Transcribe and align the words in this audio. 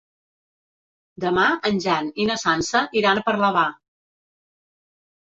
Demà 1.25 1.43
en 1.69 1.77
Jan 1.83 2.07
i 2.23 2.25
na 2.29 2.37
Sança 2.43 2.81
iran 3.01 3.21
a 3.21 3.25
Parlavà. 3.27 3.67